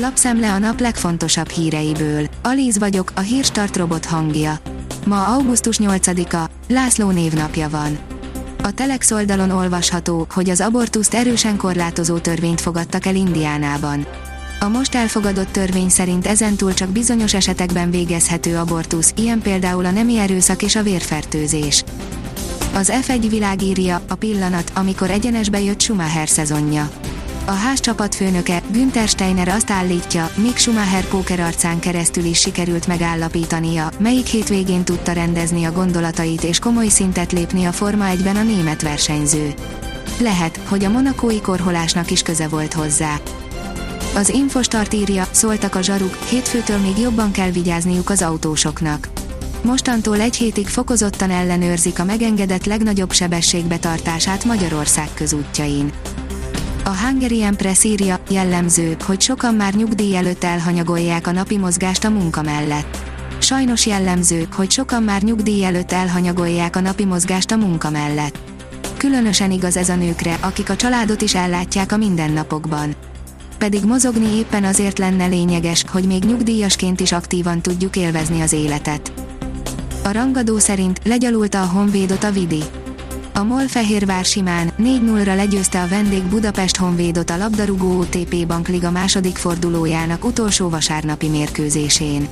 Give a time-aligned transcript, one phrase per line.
[0.00, 2.26] Lapszemle a nap legfontosabb híreiből.
[2.42, 4.58] Alíz vagyok, a hírstart robot hangja.
[5.06, 7.98] Ma augusztus 8-a, László névnapja van.
[8.62, 14.06] A Telex oldalon olvasható, hogy az abortuszt erősen korlátozó törvényt fogadtak el Indiánában.
[14.60, 20.18] A most elfogadott törvény szerint ezentúl csak bizonyos esetekben végezhető abortusz, ilyen például a nemi
[20.18, 21.84] erőszak és a vérfertőzés.
[22.74, 26.90] Az F1 világírja, a pillanat, amikor egyenesbe jött Schumacher szezonja.
[27.48, 34.26] A ház csapatfőnöke, Günther Steiner azt állítja, Mick Schumacher arcán keresztül is sikerült megállapítania, melyik
[34.26, 39.54] hétvégén tudta rendezni a gondolatait és komoly szintet lépni a Forma 1-ben a német versenyző.
[40.20, 43.20] Lehet, hogy a monakói korholásnak is köze volt hozzá.
[44.14, 49.08] Az Infostart írja, szóltak a zsaruk, hétfőtől még jobban kell vigyázniuk az autósoknak.
[49.62, 55.92] Mostantól egy hétig fokozottan ellenőrzik a megengedett legnagyobb sebességbetartását Magyarország közútjain.
[56.88, 62.10] A Hungarian Press írja, jellemző, hogy sokan már nyugdíj előtt elhanyagolják a napi mozgást a
[62.10, 62.98] munka mellett.
[63.38, 68.38] Sajnos jellemző, hogy sokan már nyugdíj előtt elhanyagolják a napi mozgást a munka mellett.
[68.96, 72.94] Különösen igaz ez a nőkre, akik a családot is ellátják a mindennapokban.
[73.58, 79.12] Pedig mozogni éppen azért lenne lényeges, hogy még nyugdíjasként is aktívan tudjuk élvezni az életet.
[80.04, 82.62] A rangadó szerint legyalulta a Honvédot a Vidi.
[83.38, 89.36] A MOL Fehérvár simán 4-0-ra legyőzte a vendég Budapest Honvédot a labdarúgó OTP Bankliga második
[89.36, 92.28] fordulójának utolsó vasárnapi mérkőzésén.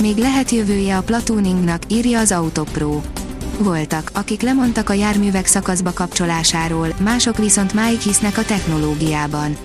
[0.00, 3.00] Még lehet jövője a platuningnak, írja az Autopro.
[3.58, 9.56] Voltak, akik lemondtak a járművek szakaszba kapcsolásáról, mások viszont máig hisznek a technológiában.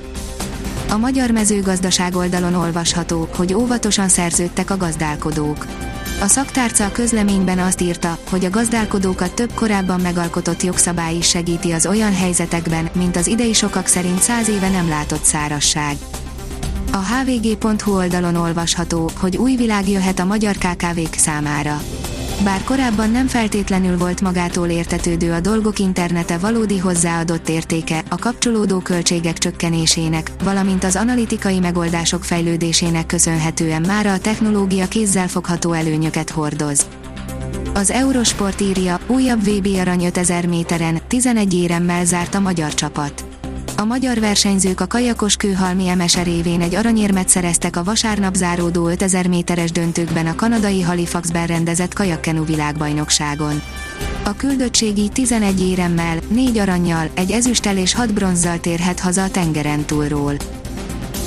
[0.89, 5.65] A magyar mezőgazdaság oldalon olvasható, hogy óvatosan szerződtek a gazdálkodók
[6.21, 11.71] a szaktárca a közleményben azt írta, hogy a gazdálkodókat több korábban megalkotott jogszabály is segíti
[11.71, 15.97] az olyan helyzetekben, mint az idei sokak szerint száz éve nem látott szárasság.
[16.91, 21.81] A hvg.hu oldalon olvasható, hogy új világ jöhet a magyar KKV-k számára.
[22.43, 28.79] Bár korábban nem feltétlenül volt magától értetődő a dolgok internete valódi hozzáadott értéke, a kapcsolódó
[28.79, 36.87] költségek csökkenésének, valamint az analitikai megoldások fejlődésének köszönhetően mára a technológia kézzelfogható előnyöket hordoz.
[37.73, 43.30] Az Eurosport írja, újabb VB arany 5000 méteren, 11 éremmel zárt a magyar csapat.
[43.81, 49.27] A magyar versenyzők a kajakos kőhalmi MSR révén egy aranyérmet szereztek a vasárnap záródó 5000
[49.27, 53.61] méteres döntőkben a kanadai Halifaxben rendezett kajakkenu világbajnokságon.
[54.23, 59.85] A küldöttségi 11 éremmel, 4 aranyjal, egy ezüsttel és 6 bronzzal térhet haza a tengeren
[59.85, 60.33] túlról.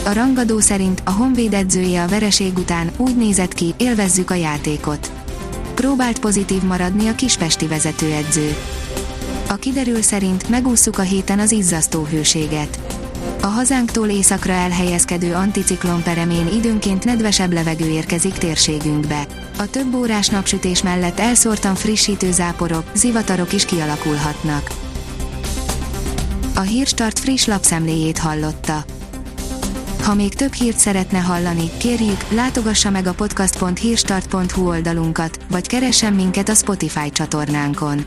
[0.05, 5.13] A rangadó szerint a Honvéd edzője a vereség után úgy nézett ki, élvezzük a játékot.
[5.75, 8.57] Próbált pozitív maradni a kispesti vezetőedző.
[9.49, 12.79] A kiderül szerint megússzuk a héten az izzasztó hőséget.
[13.43, 19.27] A hazánktól északra elhelyezkedő anticiklon peremén időnként nedvesebb levegő érkezik térségünkbe.
[19.59, 24.71] A több órás napsütés mellett elszórtan frissítő záporok, zivatarok is kialakulhatnak.
[26.55, 28.85] A Hírstart friss lapszemléjét hallotta.
[30.03, 36.49] Ha még több hírt szeretne hallani, kérjük, látogassa meg a podcast.hírstart.hu oldalunkat, vagy keressen minket
[36.49, 38.07] a Spotify csatornánkon